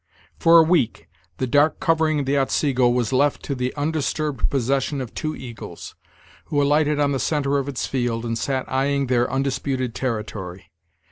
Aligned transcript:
For 0.39 0.57
a 0.57 0.63
week, 0.63 1.07
the 1.37 1.45
dark 1.45 1.79
covering 1.79 2.21
of 2.21 2.25
the 2.25 2.35
Otsego 2.35 2.89
was 2.89 3.13
left 3.13 3.43
to 3.43 3.53
the 3.53 3.71
undisturbed 3.75 4.49
possession 4.49 4.99
of 4.99 5.13
two 5.13 5.35
eagles, 5.35 5.93
who 6.45 6.59
alighted 6.59 6.99
on 6.99 7.11
the 7.11 7.19
centre 7.19 7.59
of 7.59 7.69
its 7.69 7.85
field, 7.85 8.25
and 8.25 8.35
sat 8.35 8.65
eyeing 8.67 9.05
their 9.05 9.31
undisputed 9.31 9.93
territory. 9.93 10.71